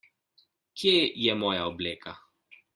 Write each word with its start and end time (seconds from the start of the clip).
Kje 0.79 0.95
je 1.27 1.37
moja 1.45 1.69
obleka? 1.75 2.19